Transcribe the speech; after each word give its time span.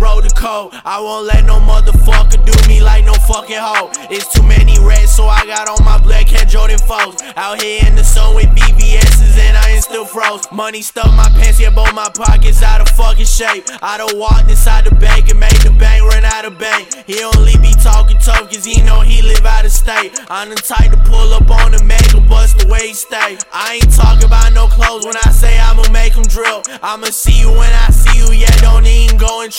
roll 0.00 0.22
the 0.22 0.32
code. 0.36 0.72
I 0.84 1.00
won't 1.00 1.26
let 1.26 1.44
no 1.44 1.58
motherfucker 1.58 2.44
do 2.44 2.54
me 2.68 2.80
like 2.80 3.04
no 3.04 3.14
fucking 3.14 3.58
hoe. 3.58 3.90
It's 4.10 4.32
too 4.32 4.42
many 4.42 4.78
rats, 4.78 5.14
so 5.14 5.26
I 5.26 5.44
got 5.46 5.68
on 5.68 5.84
my 5.84 5.98
black 5.98 6.26
cat 6.26 6.48
Jordan 6.48 6.78
4s. 6.78 7.32
Out 7.36 7.60
here 7.62 7.82
in 7.86 7.96
the 7.96 8.04
sun 8.04 8.34
with 8.34 8.46
VVS's 8.46 9.38
and 9.38 9.56
I 9.56 9.70
ain't 9.70 9.84
still 9.84 10.04
froze. 10.04 10.46
Money 10.52 10.82
stuck 10.82 11.12
my 11.14 11.28
pants, 11.30 11.60
yeah, 11.60 11.70
both 11.70 11.92
my 11.94 12.08
pockets 12.14 12.62
out 12.62 12.80
of 12.80 12.88
fucking 12.90 13.26
shape. 13.26 13.64
I 13.82 13.98
done 13.98 14.16
walked 14.18 14.48
inside 14.50 14.84
the 14.84 14.94
bank 14.94 15.30
and 15.30 15.40
made 15.40 15.58
the 15.62 15.70
bank 15.70 16.04
run 16.04 16.24
out 16.24 16.44
of 16.44 16.58
bank. 16.58 16.94
He 17.06 17.22
only 17.22 17.56
be 17.58 17.72
talking 17.82 18.18
tough 18.18 18.50
cause 18.50 18.64
he 18.64 18.82
know 18.82 19.00
he 19.00 19.22
live 19.22 19.44
out 19.44 19.64
of 19.64 19.72
state. 19.72 20.18
I'm 20.28 20.50
the 20.50 20.56
type 20.56 20.90
to 20.92 20.98
pull 21.10 21.34
up 21.34 21.50
on 21.50 21.72
the 21.72 21.82
make 21.84 22.12
him 22.12 22.26
bust 22.28 22.58
the 22.58 22.68
way 22.68 22.88
he 22.88 22.94
stay. 22.94 23.38
I 23.52 23.80
ain't 23.82 23.92
talking 23.92 24.24
about 24.26 24.52
no 24.52 24.66
clothes 24.68 25.04
when 25.04 25.16
I 25.16 25.30
say 25.30 25.58
I'ma 25.58 25.84
make 25.90 26.14
him 26.14 26.24
drill. 26.24 26.62
I'ma 26.82 27.06
see 27.06 27.40
you 27.40 27.50
when 27.50 27.72
I 27.72 27.90
see 27.90 28.18
you, 28.18 28.32
yeah, 28.32 28.54
don't 28.60 28.79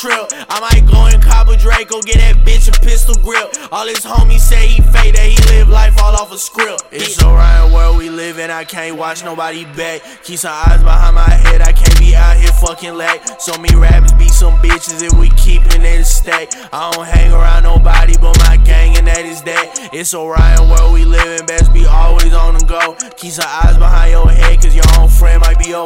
and 0.03 0.29
trill. 0.29 0.45
I 0.49 0.59
might 0.59 0.85
go 0.89 1.05
and 1.05 1.21
cop 1.21 1.47
a 1.47 1.57
Draco, 1.57 2.01
get 2.01 2.17
that 2.17 2.45
bitch 2.45 2.67
a 2.67 2.79
pistol 2.79 3.15
grip. 3.15 3.53
All 3.71 3.87
his 3.87 3.99
homies 3.99 4.39
say 4.39 4.67
he 4.67 4.81
fake 4.81 5.15
that 5.15 5.25
he 5.25 5.37
live 5.53 5.69
life 5.69 5.97
all 6.01 6.15
off 6.15 6.31
a 6.31 6.37
script. 6.37 6.83
It's 6.91 7.21
around 7.21 7.71
where 7.71 7.93
we 7.93 8.09
live 8.09 8.39
and 8.39 8.51
I 8.51 8.63
can't 8.63 8.97
watch 8.97 9.23
nobody 9.23 9.65
back. 9.65 10.01
Keep 10.23 10.39
some 10.39 10.53
eyes 10.53 10.81
behind 10.83 11.15
my 11.15 11.29
head, 11.29 11.61
I 11.61 11.71
can't 11.73 11.97
be 11.99 12.15
out 12.15 12.37
here 12.37 12.51
fucking 12.51 12.95
lack. 12.95 13.41
So 13.41 13.57
me 13.57 13.69
rappers 13.75 14.13
be 14.13 14.27
some 14.29 14.55
bitches 14.59 15.01
if 15.01 15.13
we 15.19 15.29
keepin' 15.31 15.81
it 15.81 16.05
stack. 16.05 16.49
I 16.73 16.91
don't 16.91 17.05
hang 17.05 17.31
around 17.31 17.63
nobody 17.63 18.15
but 18.17 18.37
my 18.47 18.57
gang 18.57 18.97
and 18.97 19.07
that 19.07 19.25
is 19.25 19.41
that. 19.43 19.89
It's 19.93 20.13
Orion 20.13 20.69
where 20.69 20.91
we 20.91 21.05
living, 21.05 21.45
best 21.45 21.73
be 21.73 21.85
always 21.85 22.33
on 22.33 22.55
the 22.55 22.65
go. 22.65 22.95
Keep 23.17 23.33
some 23.33 23.47
eyes 23.47 23.77
behind 23.77 23.90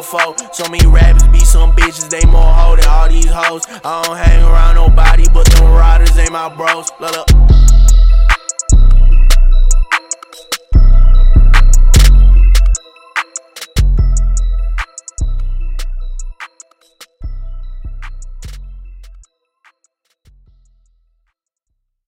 So 0.01 0.67
many 0.69 0.85
rappers 0.87 1.23
be 1.29 1.39
some 1.39 1.71
bitches, 1.71 2.09
they 2.09 2.25
more 2.27 2.41
hoe 2.41 2.75
than 2.75 2.85
all 2.85 3.07
these 3.07 3.29
hoes. 3.29 3.63
I 3.83 4.03
don't 4.03 4.17
hang 4.17 4.43
around 4.43 4.75
nobody 4.75 5.25
but 5.33 5.45
them 5.51 5.71
riders, 5.71 6.13
they 6.15 6.27
my 6.29 6.53
bros. 6.53 6.91
Look, 6.99 7.15
look. 7.15 7.44